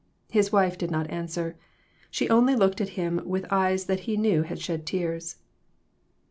[0.31, 1.57] His wife did not answer.
[2.09, 5.35] She only looked at him with eyes that he knew had shed tears.